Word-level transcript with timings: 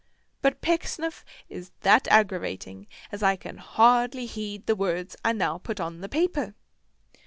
But 0.41 0.61
Pecksniff 0.61 1.23
is 1.47 1.69
that 1.81 2.07
aggravating 2.07 2.87
as 3.11 3.21
I 3.21 3.35
can 3.35 3.57
hardly 3.57 4.25
heed 4.25 4.65
the 4.65 4.75
words 4.75 5.15
I 5.23 5.31
now 5.31 5.59
put 5.59 5.79
on 5.79 6.01
the 6.01 6.09
paper. 6.09 6.55